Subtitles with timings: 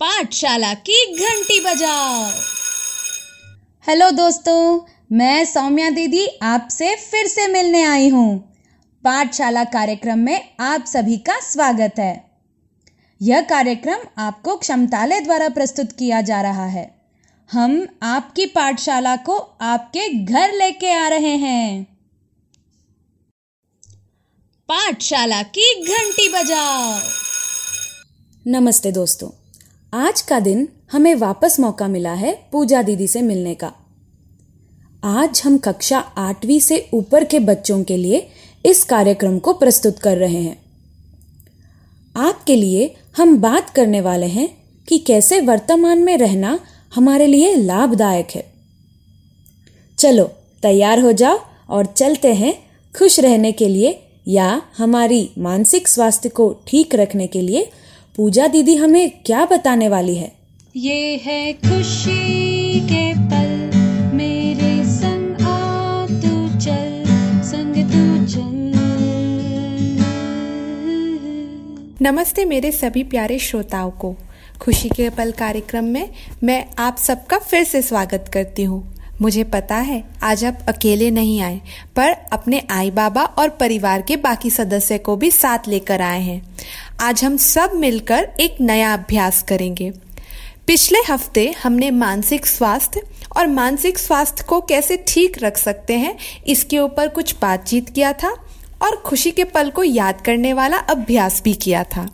[0.00, 2.30] पाठशाला की घंटी बजाओ।
[3.86, 4.80] हेलो दोस्तों,
[5.12, 8.54] मैं सौम्या दीदी आपसे फिर से मिलने आई हूँ।
[9.04, 12.30] पाठशाला कार्यक्रम में आप सभी का स्वागत है।
[13.22, 16.94] यह कार्यक्रम आपको क्षमतालय द्वारा प्रस्तुत किया जा रहा है।
[17.52, 21.84] हम आपकी पाठशाला को आपके घर लेके आ रहे हैं।
[24.68, 26.98] पाठशाला की घंटी बजाओ।
[28.46, 29.39] नमस्ते दोस्तों
[29.94, 33.72] आज का दिन हमें वापस मौका मिला है पूजा दीदी से मिलने का।
[35.04, 38.28] आज हम कक्षा आठवीं से ऊपर के बच्चों के लिए
[38.66, 40.62] इस कार्यक्रम को प्रस्तुत कर रहे हैं।
[42.16, 44.48] आपके लिए हम बात करने वाले हैं
[44.88, 46.60] कि कैसे वर्तमान में रहना
[46.94, 48.52] हमारे लिए लाभदायक है।
[49.98, 50.24] चलो,
[50.62, 51.38] तैयार हो जाओ
[51.70, 52.54] और चलते हैं
[52.98, 57.70] खुश रहने के लिए या हमारी मानसिक स्वास्थ्य को ठीक रखने के लिए
[58.16, 60.32] पूजा दीदी हमें क्या बताने वाली है?
[60.76, 63.70] ये है खुशी के पल
[64.14, 67.04] मेरे संग आ तू चल
[67.42, 68.58] संग तू चल।
[72.02, 74.14] नमस्ते मेरे सभी प्यारे श्रोताओं को।
[74.60, 76.08] खुशी के पल कार्यक्रम में
[76.44, 78.82] मैं आप सबका फिर से स्वागत करती हूँ।
[79.22, 81.60] मुझे पता है, आज आप अकेले नहीं आए,
[81.96, 86.42] पर अपने आई बाबा और परिवार के बाकी सदस्य को भी साथ लेकर आए हैं।
[87.00, 89.90] आज हम सब मिलकर एक नया अभ्यास करेंगे।
[90.66, 93.02] पिछले हफ़्ते हमने मानसिक स्वास्थ्य
[93.36, 98.30] और मानसिक स्वास्थ्य को कैसे ठीक रख सकते हैं, इसके ऊपर कुछ बातचीत किया था
[98.82, 102.08] और खुशी के पल को याद करने वाला अभ्यास भी किया था।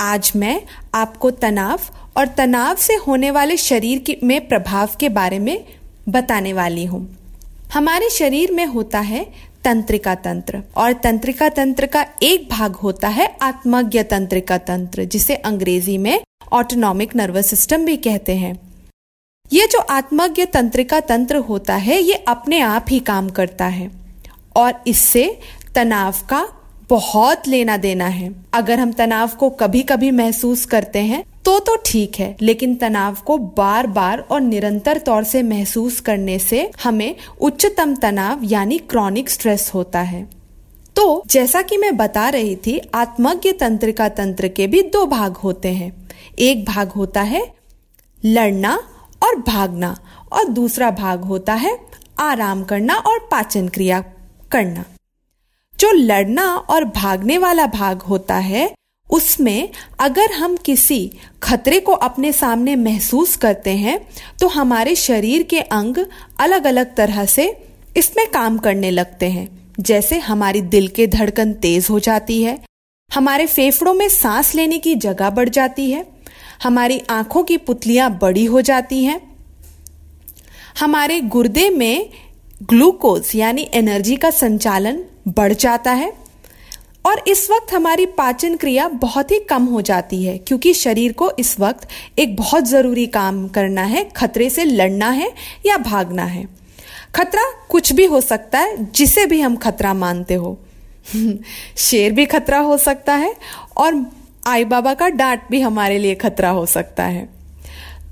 [0.00, 0.60] आज मैं
[0.94, 1.80] आपको तनाव
[2.16, 5.58] और तनाव से होने वाले शरीर में प्रभाव के बारे में
[6.08, 7.06] बताने वाली हूँ।
[7.72, 9.24] हमारे शरीर में होता है
[9.64, 15.96] तंत्रिका तंत्र और तंत्रिका तंत्र का एक भाग होता है आत्मज्ञ तंत्रिका तंत्र, जिसे अंग्रेज़ी
[15.98, 16.20] में
[16.52, 18.54] ऑटोनॉमिक नर्वस सिस्टम भी कहते हैं।
[19.50, 23.90] ये जो आत्मज्ञ तंत्रिका तंत्र होता है, ये अपने आप ही काम करता है
[24.56, 25.26] और इससे
[25.74, 26.46] तनाव का
[26.88, 31.76] बहुत लेना देना है। अगर हम तनाव को कभी कभी महसूस करते हैं तो तो
[31.86, 37.14] ठीक है, लेकिन तनाव को बार बार और निरंतर तौर से महसूस करने से हमें
[37.40, 40.22] उच्चतम तनाव यानी क्रॉनिक स्ट्रेस होता है।
[40.96, 45.72] तो जैसा कि मैं बता रही थी, आत्मज्ञ तंत्रिका तंत्र के भी दो भाग होते
[45.72, 45.92] हैं।
[46.38, 47.42] एक भाग होता है
[48.22, 48.74] लड़ना
[49.22, 49.96] और भागना,
[50.32, 51.78] और दूसरा भाग होता है
[52.20, 54.00] आराम करना और पाचन क्रिया
[54.52, 54.84] करना।
[55.74, 58.72] जो लड़ना और भागने वाला भाग होता है
[59.10, 59.68] उसमें
[60.00, 61.10] अगर हम किसी
[61.42, 63.98] खतरे को अपने सामने महसूस करते हैं
[64.40, 65.98] तो हमारे शरीर के अंग
[66.40, 67.46] अलग अलग तरह से
[67.96, 69.48] इसमें काम करने लगते हैं।
[69.80, 72.58] जैसे हमारी दिल के धड़कन तेज हो जाती है,
[73.10, 76.06] हमारे फेफड़ों में सांस लेने की जगह बढ़ जाती है,
[76.62, 79.20] हमारी आँखों की पुतलियाँ बड़ी हो जाती हैं,
[80.80, 82.10] हमारे गुर्दे में
[82.62, 86.12] ग्लूकोज यानी एनर्जी का संचालन बढ़ जाता है
[87.06, 91.32] और इस वक्त हमारी पाचन क्रिया बहुत ही कम हो जाती है, क्योंकि शरीर को
[91.38, 91.88] इस वक्त
[92.18, 95.32] एक बहुत ज़रूरी काम करना है, खतरे से लड़ना है
[95.66, 96.48] या भागना है।
[97.14, 100.58] खतरा कुछ भी हो सकता है, जिसे भी हम खतरा मानते हो।
[101.76, 103.36] शेर भी खतरा हो सकता है
[103.76, 104.06] और
[104.46, 107.28] आई बाबा का डांट भी हमारे लिए खतरा हो सकता है।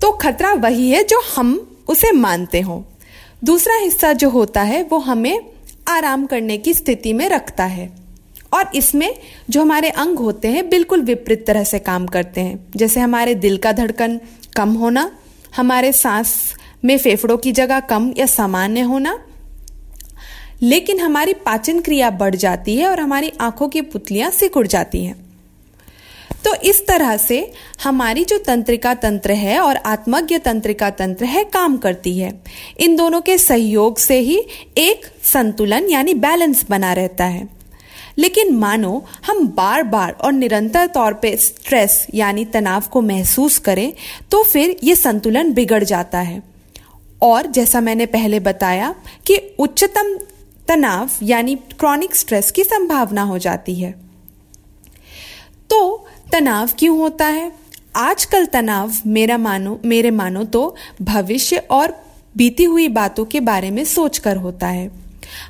[0.02, 2.84] तो खतरा वही है जो हम उसे मानते हो।
[3.44, 5.40] दूसरा हिस्सा जो होता है, वो हमें
[5.88, 8.01] आराम करने की स्थिति में रखता है।
[8.52, 9.14] और इसमें
[9.50, 13.56] जो हमारे अंग होते हैं, बिल्कुल विपरीत तरह से काम करते हैं। जैसे हमारे दिल
[13.56, 14.20] का धड़कन
[14.56, 15.10] कम होना,
[15.56, 16.34] हमारे सांस
[16.84, 19.18] में फेफड़ों की जगह कम या सामान्य होना,
[20.62, 25.20] लेकिन हमारी पाचन क्रिया बढ़ जाती है और हमारी आँखों की पुतलियाँ सिकुड़ जाती हैं।
[26.44, 27.52] तो इस तरह से
[27.84, 32.32] हमारी जो तंत्रिका तंत्र है और आत्मज्ञ तंत्रिका तंत्र है, काम करती है।
[32.78, 34.38] इन दोनों के सहयोग से ही
[34.78, 37.48] एक संतुलन यानी बैलेंस बना रहता है।
[38.18, 43.92] लेकिन मानो, हम बार बार और निरंतर तौर पे स्ट्रेस यानी तनाव को महसूस करें
[44.30, 46.42] तो फिर ये संतुलन बिगड़ जाता है।
[47.22, 48.94] और जैसा मैंने पहले बताया
[49.26, 50.16] कि उच्चतम
[50.68, 53.94] तनाव, यानी क्रॉनिक स्ट्रेस की संभावना हो जाती है।
[55.70, 57.52] तो तनाव क्यों होता है?
[57.96, 61.94] आजकल तनाव मेरा मानो, मेरे मानो तो भविष्य और
[62.36, 64.90] बीती हुई बातों के बारे में सोचकर होता है।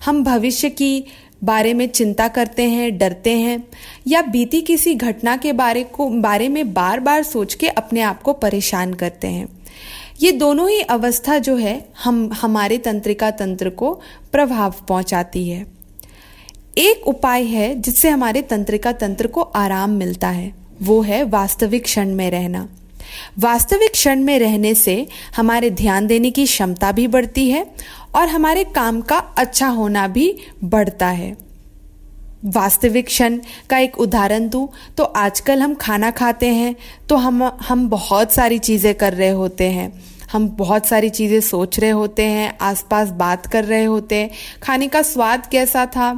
[0.04, 1.04] हम भविष्य की
[1.44, 3.64] बारे में चिंता करते हैं, डरते हैं,
[4.06, 8.22] या बीती किसी घटना के बारे को, बारे में बार बार सोच के अपने आप
[8.22, 9.48] को परेशान करते हैं।
[10.22, 14.00] ये दोनों ही अवस्था जो है, हम, हमारे तंत्रिका तंत्र को
[14.32, 15.66] प्रभाव पहुंचाती है।
[16.78, 22.14] एक उपाय है जिससे हमारे तंत्रिका तंत्र को आराम मिलता है, वो है वास्तविक क्षण
[22.14, 22.68] में रहना।
[23.38, 25.06] वास्तविक क्षण में रहने से
[25.36, 27.66] हमारे ध्यान देने की क्षमता भी बढ़ती है
[28.14, 31.36] और हमारे काम का अच्छा होना भी बढ़ता है।
[32.46, 33.38] वास्तविक क्षण
[33.70, 36.74] का एक उदाहरण दूँ तो आजकल हम खाना खाते हैं
[37.08, 39.92] तो हम हम बहुत सारी चीज़ें कर रहे होते हैं।
[40.32, 44.30] हम बहुत सारी चीज़ें सोच रहे होते हैं, आसपास बात कर रहे होते हैं,
[44.62, 46.12] खाने का स्वाद कैसा था,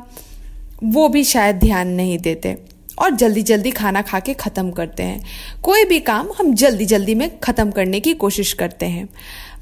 [0.84, 2.56] वो भी शायद ध्यान नहीं देते।
[2.98, 5.24] और जल्दी जल्दी खाना खा के ख़त्म करते हैं।
[5.62, 9.08] कोई भी काम हम जल्दी जल्दी में ख़त्म करने की कोशिश करते हैं।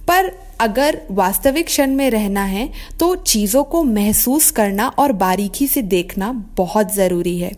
[0.09, 0.31] पर
[0.61, 2.69] अगर वास्तविक क्षण में रहना है
[3.01, 7.51] तो चीज़ों को महसूस करना और बारीकी से देखना बहुत ज़रूरी है।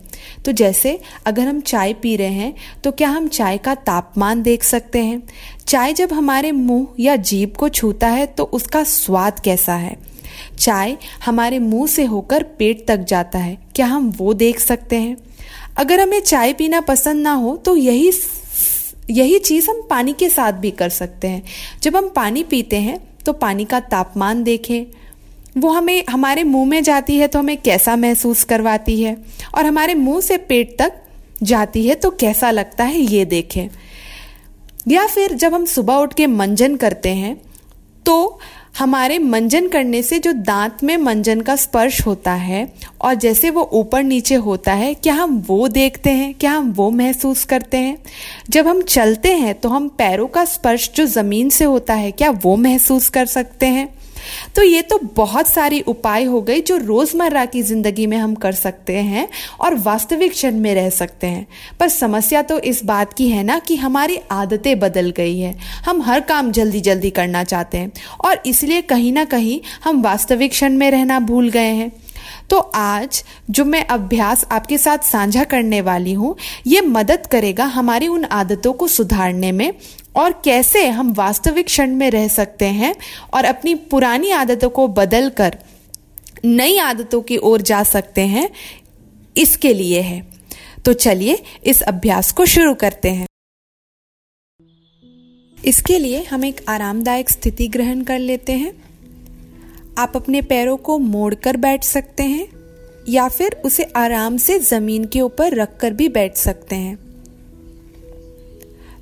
[0.45, 4.63] तो जैसे अगर हम चाय पी रहे हैं तो क्या हम चाय का तापमान देख
[4.63, 5.21] सकते हैं?
[5.67, 9.95] चाय जब हमारे मुँह या जीभ को छूता है तो उसका स्वाद कैसा है?
[10.59, 15.17] चाय हमारे मुँह से होकर पेट तक जाता है। क्या हम वो देख सकते हैं?
[15.77, 18.11] अगर हमें चाय पीना पसंद ना हो तो यही
[19.09, 21.43] यही चीज़ हम पानी के साथ भी कर सकते हैं।
[21.83, 24.85] जब हम पानी पीते हैं तो पानी का तापमान देखें।
[25.57, 29.15] वो हमें, हमारे मुँह में जाती है तो हमें कैसा महसूस करवाती है।
[29.55, 31.01] और हमारे मुँह से पेट तक
[31.43, 33.67] जाती है तो कैसा लगता है, ये देखें।
[34.87, 37.35] या फिर जब हम सुबह उठ के मंजन करते हैं
[38.05, 38.39] तो
[38.75, 42.67] हमारे मंजन करने से जो दांत में मंजन का स्पर्श होता है
[43.01, 46.89] और जैसे वो ऊपर नीचे होता है, क्या हम वो देखते हैं, क्या हम वो
[46.91, 47.97] महसूस करते हैं?
[48.49, 52.29] जब हम चलते हैं तो हम पैरों का स्पर्श जो ज़मीन से होता है, क्या
[52.31, 53.94] वो महसूस कर सकते हैं?
[54.55, 58.51] तो ये तो बहुत सारी उपाय हो गई जो रोज़मर्रा की ज़िंदगी में हम कर
[58.53, 59.27] सकते हैं
[59.59, 61.47] और वास्तविक क्षण में रह सकते हैं।
[61.79, 65.55] पर समस्या तो इस बात की है ना कि हमारी आदतें बदल गई है।
[65.85, 67.91] हम हर काम जल्दी जल्दी करना चाहते हैं
[68.25, 71.91] और इसलिए कहीं ना कहीं हम वास्तविक क्षण में रहना भूल गए हैं।
[72.49, 76.35] तो आज जो मैं अभ्यास आपके साथ साझा करने वाली हूँ,
[76.67, 79.71] ये मदद करेगा हमारी उन आदतों को सुधारने में
[80.15, 82.95] और कैसे हम वास्तविक क्षण में रह सकते हैं
[83.33, 85.57] और अपनी पुरानी आदतों को बदल कर
[86.45, 88.49] नई आदतों की ओर जा सकते हैं,
[89.37, 90.27] इसके लिए है।
[90.85, 93.27] तो चलिए इस अभ्यास को शुरू करते हैं।
[95.65, 98.73] इसके लिए हम एक आरामदायक स्थिति ग्रहण कर लेते हैं।
[99.97, 102.47] आप अपने पैरों को मोड़कर बैठ सकते हैं
[103.09, 107.04] या फिर उसे आराम से ज़मीन के ऊपर रखकर भी बैठ सकते हैं।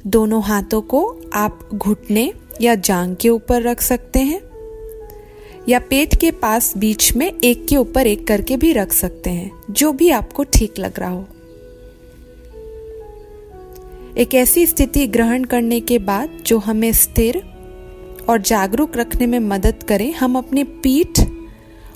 [0.08, 4.42] दोनों हाथों को आप घुटने या जांग के ऊपर रख सकते हैं,
[5.70, 9.52] या पेट के पास बीच में एक के ऊपर एक करके भी रख सकते हैं,
[9.72, 11.26] जो भी आपको ठीक लग रहा हो।
[14.18, 17.42] एक ऐसी स्थिति ग्रहण करने के बाद जो हमें स्थिर
[18.30, 21.20] और जागरूक रखने में मदद करे, हम अपनी पीठ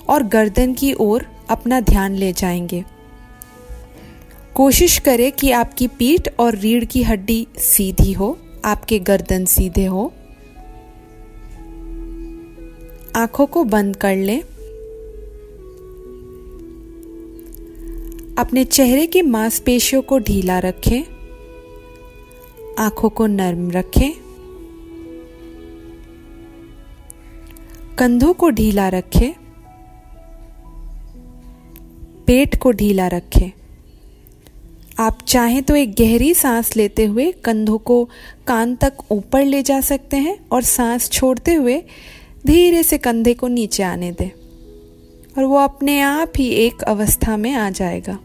[0.08, 2.84] और गर्दन की ओर अपना ध्यान ले जाएँगे।
[4.58, 10.12] कोशिश करें कि आपकी पीठ और रीढ़ की हड्डी सीधी हो, आपके गर्दन सीधे हो।
[13.16, 14.40] आँखों को बंद कर लें।
[18.38, 21.02] अपने चेहरे की मांसपेशियों को ढीला रखें।
[22.78, 24.12] आँखों को नर्म रखें।
[27.98, 29.32] कंधों को ढीला रखें।
[32.26, 33.57] पेट को ढीला रखें।
[34.98, 38.08] आप चाहें तो एक गहरी सांस लेते हुए कंधों को
[38.46, 41.82] कान तक ऊपर ले जा सकते हैं और सांस छोड़ते हुए
[42.46, 44.30] धीरे से कंधे को नीचे आने दें।
[45.38, 48.18] और वो अपने आप ही एक अवस्था में आ जाएगा।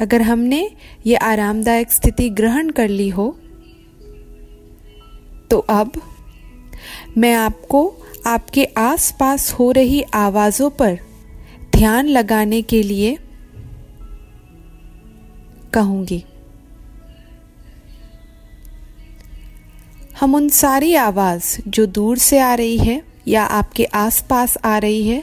[0.00, 0.70] अगर हमने
[1.06, 3.38] ये आरामदायक स्थिति ग्रहण कर ली हो
[5.50, 5.92] तो अब
[7.18, 7.94] मैं आपको
[8.26, 10.98] आपके आसपास हो रही आवाज़ों पर
[11.74, 13.18] ध्यान लगाने के लिए
[15.74, 16.24] कहूँगी।
[20.20, 25.08] हम उन सारी आवाज़ जो दूर से आ रही है या आपके आसपास आ रही
[25.08, 25.22] है,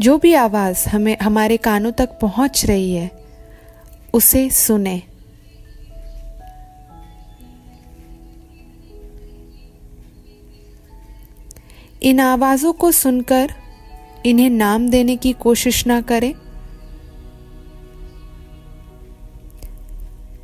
[0.00, 3.10] जो भी आवाज़ हमें, हमारे कानों तक पहुँच रही है,
[4.14, 5.02] उसे सुने।
[12.02, 13.52] इन आवाज़ों को सुनकर
[14.26, 16.32] इन्हें नाम देने की कोशिश ना करें।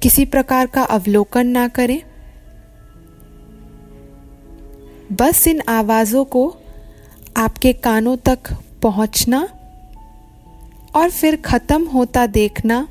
[0.03, 2.01] किसी प्रकार का अवलोकन ना करें।
[5.13, 6.57] बस इन आवाज़ों को
[7.37, 9.49] आपके कानों तक पहुँचना
[10.97, 12.87] और फिर ख़त्म होता देखना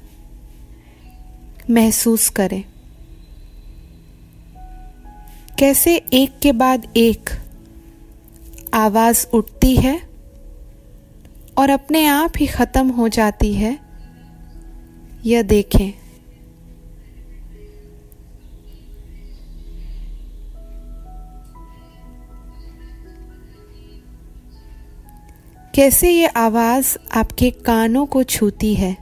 [1.70, 2.64] महसूस करें।
[5.60, 7.30] कैसे एक के बाद एक
[8.74, 9.96] आवाज़ उठती है
[11.58, 13.78] और अपने आप ही ख़त्म हो जाती है,
[15.26, 15.92] यह देखें।
[25.74, 28.96] कैसे ये आवाज़ आपके कानों को छूती है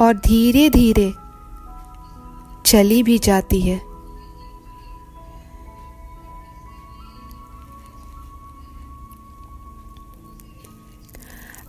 [0.00, 1.12] और धीरे धीरे
[2.66, 3.80] चली भी जाती है?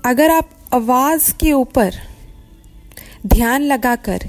[0.05, 1.93] अगर आप आवाज़ के ऊपर
[3.27, 4.19] ध्यान लगाकर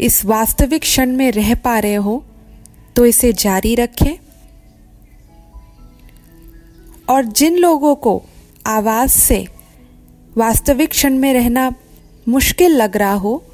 [0.00, 2.24] इस वास्तविक क्षण में रह पा रहे हो
[2.96, 4.14] तो इसे जारी रखें।
[7.08, 8.22] और जिन लोगों को
[8.66, 9.48] आवाज़ से
[10.36, 11.72] वास्तविक क्षण में रहना
[12.28, 13.44] मुश्किल लग रहा हो,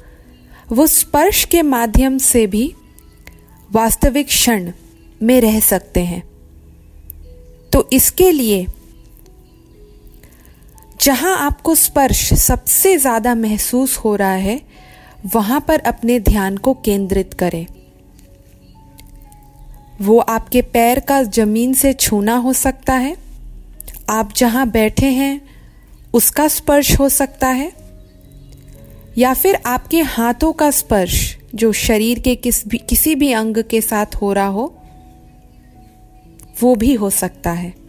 [0.71, 2.75] वो स्पर्श के माध्यम से भी
[3.71, 4.71] वास्तविक क्षण
[5.23, 6.23] में रह सकते हैं।
[7.73, 8.65] तो इसके लिए
[11.03, 14.61] जहाँ आपको स्पर्श सबसे ज़्यादा महसूस हो रहा है,
[15.35, 17.65] वहाँ पर अपने ध्यान को केंद्रित करें।
[20.01, 23.17] वो आपके पैर का ज़मीन से छूना हो सकता है।
[24.09, 25.41] आप जहाँ बैठे हैं,
[26.13, 27.71] उसका स्पर्श हो सकता है।
[29.17, 33.81] या फिर आपके हाथों का स्पर्श, जो शरीर के किस भी, किसी भी अंग के
[33.81, 34.73] साथ हो रहा हो,
[36.61, 37.82] वो भी हो सकता है।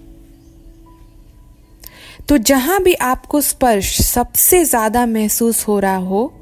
[2.28, 6.34] तो जहाँ भी आपको स्पर्श सबसे ज़्यादा महसूस हो रहा हो,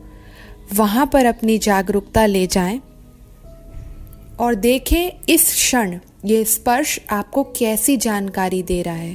[0.75, 2.81] वहाँ पर अपनी जागरूकता ले जाएँ
[4.41, 9.15] और देखें इस क्षण ये स्पर्श आपको कैसी जानकारी दे रहा है।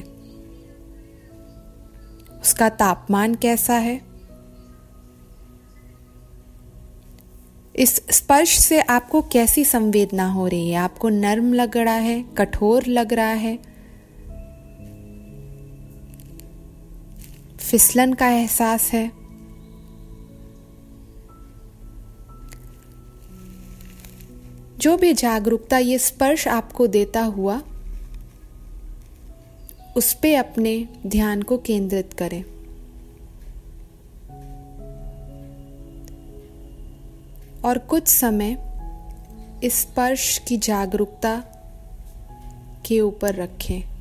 [2.41, 4.01] उसका तापमान कैसा है?
[7.75, 10.75] इस स्पर्श से आपको कैसी संवेदना हो रही है?
[10.75, 12.25] आपको नर्म लग रहा है?
[12.37, 13.66] कठोर लग रहा है?
[17.71, 19.11] फिसलन का एहसास है।
[24.77, 27.61] जो भी जागरूकता ये स्पर्श आपको देता हुआ,
[29.97, 32.43] उस पे अपने ध्यान को केंद्रित करें।
[37.65, 38.73] और कुछ समय
[39.63, 41.43] इस स्पर्श की जागरूकता
[42.85, 43.96] के ऊपर रखें।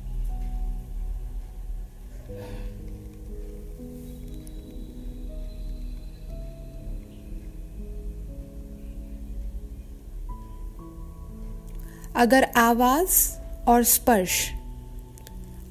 [12.17, 14.51] अगर आवाज़ और स्पर्श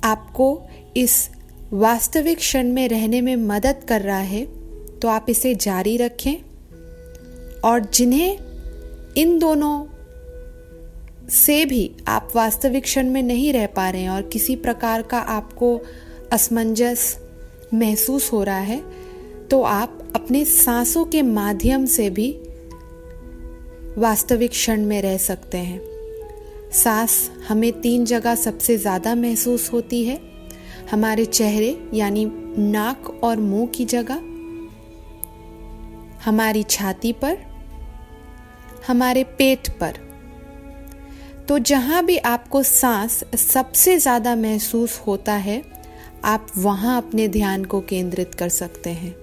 [0.05, 0.62] आपको
[0.97, 1.29] इस
[1.73, 4.47] वास्तविक क्षण में रहने में मदद कर रहा है
[4.99, 6.35] तो आप इसे जारी रखें
[7.61, 8.38] और जिन्हें
[9.17, 9.87] इन दोनों
[11.29, 15.19] से भी आप वास्तविक क्षण में नहीं रह पा रहे हैं और किसी प्रकार का
[15.19, 15.81] आपको
[16.33, 17.19] असमंजस
[17.75, 18.83] महसूस हो रहा है
[19.50, 22.33] तो आप अपने सांसों के माध्यम से भी
[23.99, 25.96] वास्तविक क्षण में रह सकते हैं।
[26.76, 27.18] सांस
[27.49, 30.18] हमें तीन जगह सबसे ज़्यादा महसूस होती है।
[30.90, 32.25] हमारे चेहरे, यानी
[32.59, 34.23] नाक और मुँह की जगह।
[36.25, 37.38] हमारी छाती पर।
[38.88, 40.04] हमारे पेट पर।
[41.49, 45.62] तो जहाँ भी आपको सांस सबसे ज़्यादा महसूस होता है,
[46.25, 49.14] आप वहाँ अपने ध्यान को केंद्रित कर सकते हैं।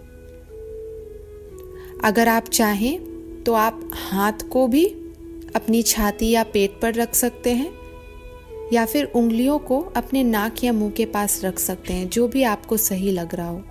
[2.03, 4.85] अगर आप चाहें तो आप हाथ को भी
[5.55, 7.71] अपनी छाती या पेट पर रख सकते हैं,
[8.73, 12.43] या फिर उंगलियों को अपने नाक या मुँह के पास रख सकते हैं, जो भी
[12.43, 13.61] आपको सही लग रहा हो।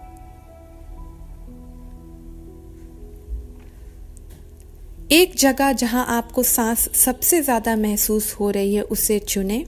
[5.13, 9.65] एक जगह जहाँ आपको सांस सबसे ज़्यादा महसूस हो रही है, उसे चुने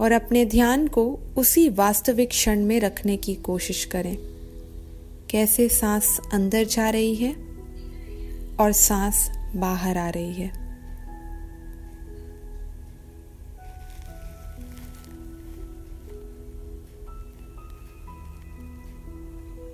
[0.00, 1.04] और अपने ध्यान को
[1.36, 4.16] उसी वास्तविक क्षण में रखने की कोशिश करें।
[5.30, 7.32] कैसे सांस अंदर जा रही है
[8.60, 10.61] और सांस बाहर आ रही है।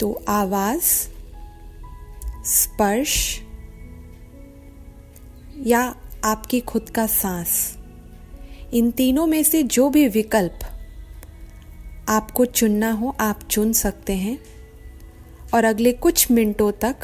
[0.01, 1.09] तो आवाज़,
[2.45, 3.41] स्पर्श
[5.67, 7.79] या आपकी खुद का सांस।
[8.75, 10.59] इन तीनों में से जो भी विकल्प
[12.09, 14.39] आपको चुनना हो, आप चुन सकते हैं।
[15.55, 16.97] और अगले कुछ मिनटों तक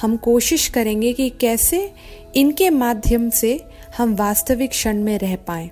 [0.00, 1.94] हम कोशिश करेंगे कि कैसे
[2.36, 3.64] इनके माध्यम से
[3.98, 5.70] हम वास्तविक क्षण में रह पाएँ।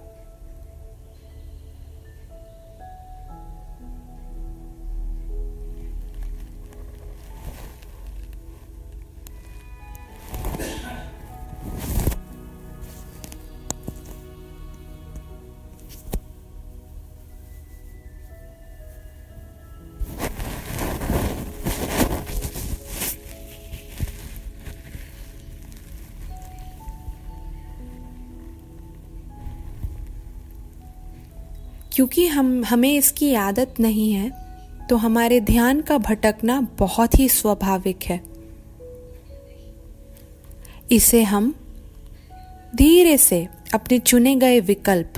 [31.92, 34.30] क्योंकि हम, हमें इसकी आदत नहीं है
[34.88, 38.20] तो हमारे ध्यान का भटकना बहुत ही स्वाभाविक है।
[40.92, 41.54] इसे हम
[42.76, 45.12] धीरे से अपने चुने गए विकल्प,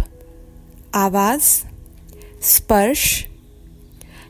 [0.95, 1.43] आवाज़,
[2.43, 3.26] स्पर्श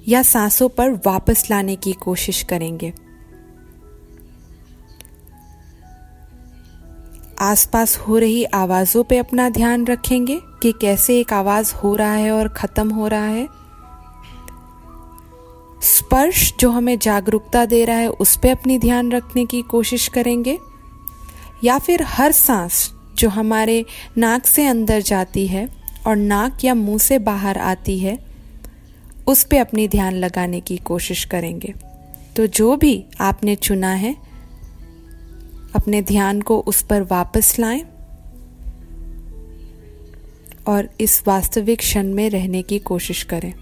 [0.09, 2.93] या सांसों पर वापस लाने की कोशिश करेंगे।
[7.43, 12.33] आसपास हो रही आवाजों पे अपना ध्यान रखेंगे कि कैसे एक आवाज़ हो रहा है
[12.33, 13.49] और खत्म हो रहा है।
[15.83, 20.59] स्पर्श जो हमें जागरूकता दे रहा है, उस पर अपनी ध्यान रखने की कोशिश करेंगे।
[21.65, 23.85] या फिर हर सांस जो हमारे
[24.19, 25.69] नाक से अंदर जाती है
[26.07, 28.19] और नाक या मुँह से बाहर आती है,
[29.27, 31.75] उस पर अपनी ध्यान लगाने की कोशिश करेंगे।
[32.37, 34.32] तो जो भी आपने चुना है
[35.75, 37.83] अपने ध्यान को उस पर वापस लाएँ
[40.67, 43.55] और इस वास्तविक क्षण में रहने की कोशिश करें।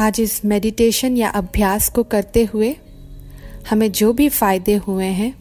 [0.00, 2.74] आज इस मेडिटेशन या अभ्यास को करते हुए
[3.70, 5.34] हमें जो भी फ़ायदे हुए हैं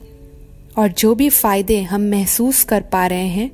[0.78, 3.50] और जो भी फ़ायदे हम महसूस कर पा रहे हैं,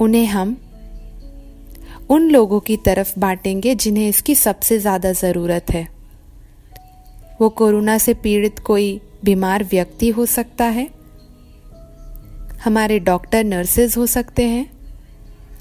[0.00, 0.56] उन्हें हम
[2.10, 5.86] उन लोगों की तरफ़ बांटेंगे जिन्हें इसकी सबसे ज़्यादा ज़रूरत है।
[7.40, 10.88] वो कोरोना से पीड़ित कोई बीमार व्यक्ति हो सकता है,
[12.64, 14.70] हमारे डॉक्टर नर्सेज हो सकते हैं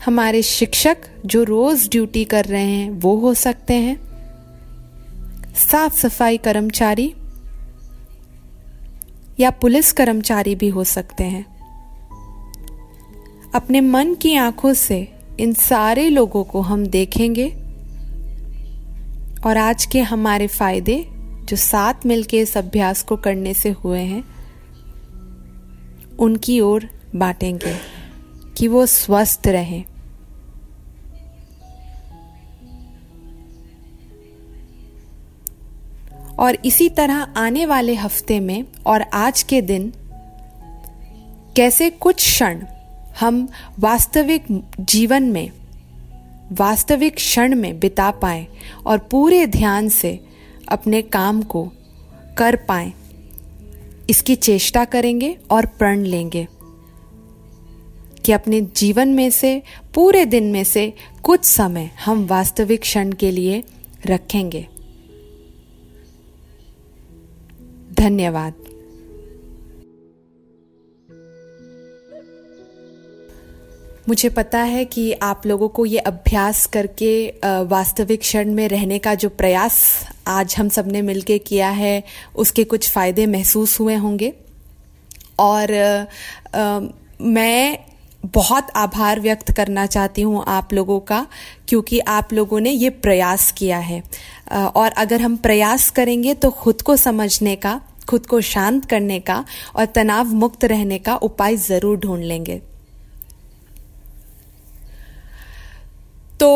[0.06, 4.12] हमारे शिक्षक जो रोज ड्यूटी कर रहे हैं, वो हो सकते हैं।
[5.56, 7.14] साफ़ सफ़ाई कर्मचारी
[9.40, 11.46] या पुलिस कर्मचारी भी हो सकते हैं।
[13.56, 15.08] अपने मन की आँखों से
[15.40, 17.48] इन सारे लोगों को हम देखेंगे
[19.46, 21.06] और आज के हमारे फ़ायदे
[21.44, 24.24] जो साथ मिलके इस अभ्यास को करने से हुए हैं,
[26.20, 27.76] उनकी ओर बांटेंगे
[28.58, 29.84] कि वो स्वस्थ रहें।
[36.42, 39.92] और इसी तरह आने वाले हफ़्ते में और आज के दिन,
[41.56, 42.64] कैसे कुछ क्षण
[43.20, 43.48] हम
[43.80, 44.46] वास्तविक
[44.80, 45.52] जीवन में,
[46.52, 48.48] वास्तविक क्षण में बिता पाए
[48.86, 50.20] और पूरे ध्यान से
[50.70, 51.64] अपने काम को
[52.38, 52.92] कर पाए,
[54.10, 56.48] इसकी चेष्टा करेंगे और प्रण लेंगे
[58.26, 59.62] कि अपने जीवन में से,
[59.94, 63.64] पूरे दिन में से कुछ समय हम वास्तविक क्षण के लिए
[64.06, 64.68] रखेंगे।
[68.02, 68.54] धन्यवाद।
[74.10, 77.12] मुझे पता है कि आप लोगों को ये अभ्यास करके
[77.66, 79.76] वास्तविक क्षण में रहने का जो प्रयास
[80.28, 82.04] आज हम सबने मिलके किया है
[82.36, 84.34] उसके कुछ फ़ायदे महसूस हुए होंगे।
[85.40, 85.74] और
[86.56, 86.80] आ,
[87.22, 87.78] मैं
[88.26, 91.26] बहुत आभार व्यक्त करना चाहती हूँ आप लोगों का
[91.68, 94.02] क्योंकि आप लोगों ने ये प्रयास किया है।
[94.76, 97.80] और अगर हम प्रयास करेंगे तो खुद को समझने का
[98.12, 99.44] खुद को शांत करने का
[99.76, 102.62] और तनाव मुक्त रहने का उपाय ज़रूर ढूंढ लेंगे।
[106.40, 106.48] तो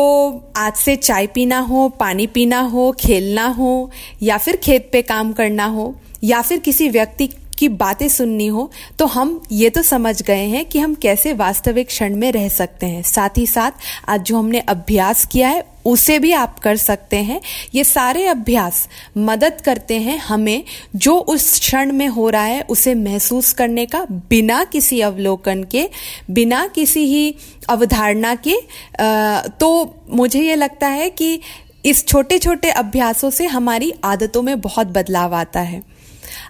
[0.56, 3.90] आज से चाय पीना हो, पानी पीना हो, खेलना हो,
[4.22, 8.70] या फिर खेत पे काम करना हो, या फिर किसी व्यक्ति की बातें सुननी हो
[8.98, 12.86] तो हम ये तो समझ गए हैं कि हम कैसे वास्तविक क्षण में रह सकते
[12.86, 13.70] हैं। साथ ही साथ,
[14.08, 17.40] आज जो हमने अभ्यास किया है, उसे भी आप कर सकते हैं।
[17.74, 18.88] ये सारे अभ्यास
[19.18, 20.64] मदद करते हैं हमें
[20.96, 25.88] जो उस क्षण में हो रहा है, उसे महसूस करने का, बिना किसी अवलोकन के,
[26.30, 27.34] बिना किसी ही
[27.68, 28.56] अवधारणा के।
[29.60, 31.40] तो मुझे ये लगता है कि
[31.84, 35.82] इस छोटे छोटे अभ्यासों से हमारी आदतों में बहुत बदलाव आता है।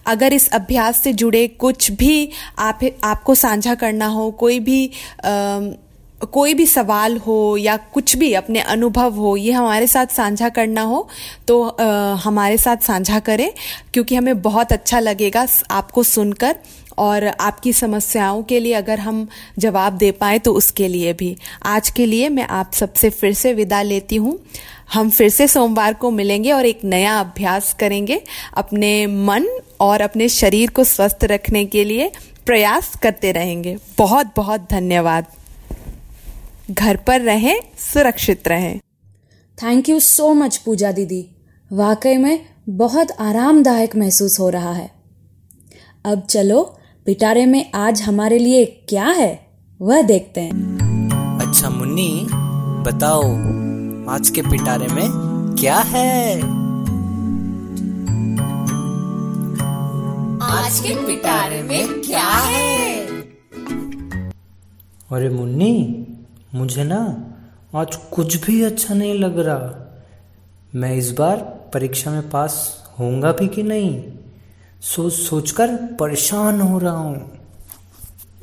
[0.07, 5.61] अगर इस अभ्यास से जुड़े कुछ भी आप आपको साझा करना हो कोई भी आ,
[6.33, 10.83] कोई भी सवाल हो या कुछ भी अपने अनुभव हो ये हमारे साथ साझा करना
[10.83, 11.09] हो
[11.49, 13.53] तो आ, हमारे साथ साझा करें
[13.95, 16.57] क्योंकि हमें बहुत अच्छा लगेगा आपको सुनकर
[16.99, 21.91] और आपकी समस्याओं के लिए अगर हम जवाब दे पाए तो उसके लिए भी। आज
[21.91, 24.39] के लिए मैं आप सबसे फिर से विदा लेती हूँ।
[24.93, 28.23] हम फिर से सोमवार को मिलेंगे और एक नया अभ्यास करेंगे।
[28.57, 29.47] अपने मन
[29.81, 32.13] और अपने शरीर को स्वस्थ रखने के लिए
[32.47, 35.27] प्रयास करते रहेंगे। बहुत बहुत धन्यवाद।
[36.71, 38.79] घर पर रहें सुरक्षित रहें।
[39.59, 41.31] Thank you so much Puja दीदी।
[41.73, 44.91] वाकई में बहुत आरामदायक महसूस हो रहा है।
[46.05, 49.47] अब चलो पिटारे में आज हमारे लिए क्या है
[49.81, 52.27] वह देखते हैं। अच्छा मुन्नी
[52.91, 53.23] बताओ
[54.15, 55.09] आज के पिटारे में
[55.61, 56.35] क्या है?
[60.47, 63.07] आज के पिटारे में क्या है?
[65.13, 66.07] अरे मुन्नी
[66.55, 67.27] मुझे ना
[67.75, 69.99] आज कुछ भी अच्छा नहीं लग रहा।
[70.75, 71.37] मैं इस बार
[71.75, 74.05] परीक्षा में पास होऊँगा भी कि नहीं?
[74.83, 77.39] सोच सोचकर परेशान हो रहा हूँ।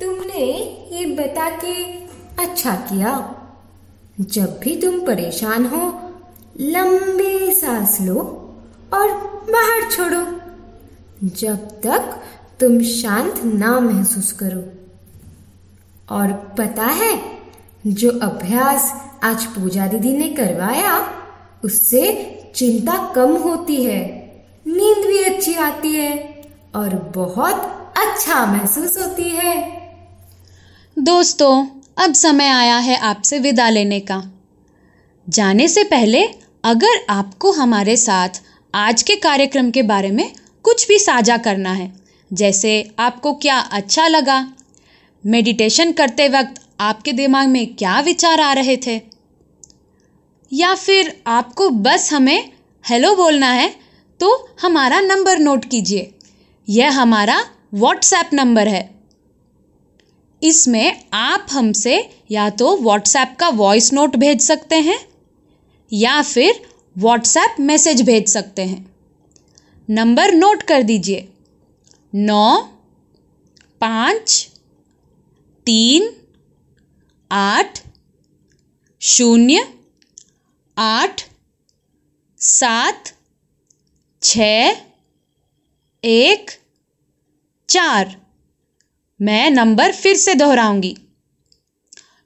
[0.00, 0.46] तुमने
[0.92, 1.84] ये बता के
[2.42, 3.34] अच्छा किया।
[4.20, 6.00] जब भी तुम परेशान हो
[6.60, 8.20] लंबी सांस लो
[8.94, 9.10] और
[9.50, 10.43] बाहर छोड़ो।
[11.24, 12.22] जब तक
[12.60, 14.72] तुम शांत ना महसूस करो।
[16.14, 17.20] और पता है,
[17.86, 21.10] जो अभ्यास आज पूजा दीदी ने करवाया,
[21.64, 24.24] उससे चिंता कम होती है,
[24.66, 26.42] नींद भी अच्छी आती है
[26.74, 27.54] और बहुत
[27.96, 29.70] अच्छा महसूस होती है।
[30.98, 31.66] दोस्तों,
[31.98, 34.24] अब समय आया है आपसे विदा लेने का।
[35.28, 36.24] जाने से पहले,
[36.64, 38.28] अगर आपको हमारे साथ
[38.74, 41.92] आज के कार्यक्रम के बारे में कुछ भी साझा करना है।
[42.30, 44.38] जैसे, आपको क्या अच्छा लगा?
[45.24, 49.00] मेडिटेशन करते वक्त आपके दिमाग में क्या विचार आ रहे थे?
[50.52, 52.50] या फिर आपको बस हमें
[52.84, 53.68] हेलो बोलना है
[54.20, 54.30] तो
[54.62, 56.10] हमारा नंबर नोट कीजिए।
[56.68, 57.38] यह हमारा
[57.74, 58.88] व्हाट्सएप नंबर है।
[60.42, 61.96] इसमें आप हमसे
[62.30, 64.98] या तो व्हाट्सएप का वॉइस नोट भेज सकते हैं,
[65.92, 66.60] या फिर
[66.98, 68.93] व्हाट्सएप मैसेज भेज सकते हैं।
[69.90, 71.28] नंबर नोट कर दीजिए।
[72.14, 72.60] नौ,
[73.80, 74.50] पाँच,
[75.66, 76.10] तीन,
[77.32, 77.80] आठ,
[79.00, 79.74] शून्य,
[80.78, 81.22] आठ,
[82.38, 83.12] सात,
[84.22, 84.38] छ,
[86.04, 86.50] एक,
[87.68, 88.26] चार।
[89.20, 90.96] मैं नंबर फिर से दोहराऊँगी।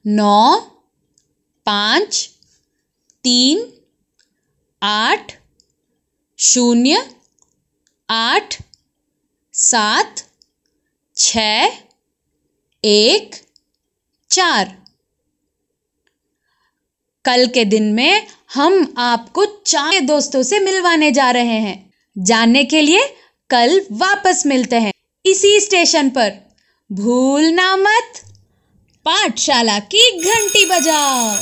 [0.06, 0.60] नौ,
[1.66, 2.30] पाँच,
[3.24, 3.72] तीन,
[4.82, 5.32] आठ,
[6.38, 7.17] शून्य
[8.10, 8.58] आठ,
[9.52, 10.14] सात
[11.16, 11.36] छ
[12.84, 13.30] एक,
[14.30, 14.82] चार।
[17.24, 22.82] कल के दिन में हम आपको चार दोस्तों से मिलवाने जा रहे हैं। जानने के
[22.82, 23.16] लिए
[23.50, 24.92] कल वापस मिलते हैं।
[25.26, 26.32] इसी स्टेशन पर।
[26.92, 28.12] भूलना मत।
[29.04, 31.36] पाठशाला की घंटी बजाओ।